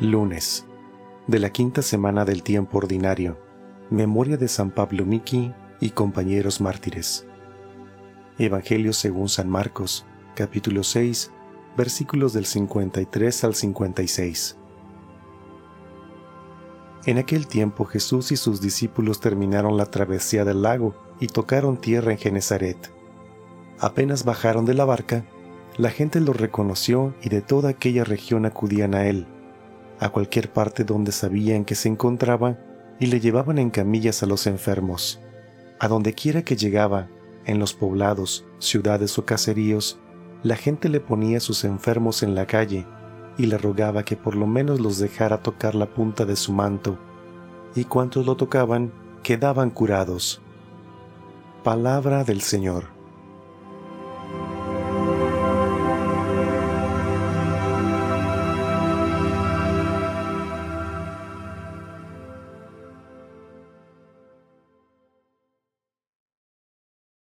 Lunes, 0.00 0.64
de 1.26 1.38
la 1.38 1.50
quinta 1.50 1.82
semana 1.82 2.24
del 2.24 2.42
tiempo 2.42 2.78
ordinario. 2.78 3.36
Memoria 3.90 4.38
de 4.38 4.48
San 4.48 4.70
Pablo 4.70 5.04
Miki 5.04 5.52
y 5.78 5.90
compañeros 5.90 6.62
mártires. 6.62 7.26
Evangelio 8.38 8.94
según 8.94 9.28
San 9.28 9.50
Marcos, 9.50 10.06
capítulo 10.34 10.84
6, 10.84 11.32
versículos 11.76 12.32
del 12.32 12.46
53 12.46 13.44
al 13.44 13.54
56. 13.54 14.56
En 17.04 17.18
aquel 17.18 17.46
tiempo 17.46 17.84
Jesús 17.84 18.32
y 18.32 18.36
sus 18.36 18.62
discípulos 18.62 19.20
terminaron 19.20 19.76
la 19.76 19.84
travesía 19.84 20.46
del 20.46 20.62
lago 20.62 20.94
y 21.20 21.26
tocaron 21.26 21.76
tierra 21.76 22.12
en 22.12 22.18
Genezaret. 22.18 22.90
Apenas 23.78 24.24
bajaron 24.24 24.64
de 24.64 24.72
la 24.72 24.86
barca, 24.86 25.26
la 25.76 25.90
gente 25.90 26.20
lo 26.20 26.32
reconoció 26.32 27.12
y 27.20 27.28
de 27.28 27.42
toda 27.42 27.68
aquella 27.68 28.04
región 28.04 28.46
acudían 28.46 28.94
a 28.94 29.04
él, 29.06 29.26
a 30.00 30.08
cualquier 30.08 30.52
parte 30.52 30.84
donde 30.84 31.12
sabían 31.12 31.64
que 31.64 31.74
se 31.74 31.88
encontraba, 31.88 32.58
y 32.98 33.06
le 33.06 33.20
llevaban 33.20 33.58
en 33.58 33.70
camillas 33.70 34.22
a 34.22 34.26
los 34.26 34.46
enfermos. 34.46 35.20
A 35.78 35.88
donde 35.88 36.14
quiera 36.14 36.42
que 36.42 36.56
llegaba, 36.56 37.08
en 37.46 37.58
los 37.58 37.72
poblados, 37.72 38.44
ciudades 38.58 39.18
o 39.18 39.24
caseríos, 39.24 39.98
la 40.42 40.56
gente 40.56 40.88
le 40.88 41.00
ponía 41.00 41.40
sus 41.40 41.64
enfermos 41.64 42.22
en 42.22 42.34
la 42.34 42.46
calle 42.46 42.86
y 43.38 43.46
le 43.46 43.58
rogaba 43.58 44.04
que 44.04 44.16
por 44.16 44.36
lo 44.36 44.46
menos 44.46 44.80
los 44.80 44.98
dejara 44.98 45.42
tocar 45.42 45.74
la 45.74 45.86
punta 45.86 46.24
de 46.24 46.36
su 46.36 46.52
manto, 46.52 46.98
y 47.74 47.84
cuantos 47.84 48.26
lo 48.26 48.36
tocaban 48.36 48.92
quedaban 49.22 49.70
curados. 49.70 50.42
Palabra 51.62 52.24
del 52.24 52.40
Señor. 52.40 52.99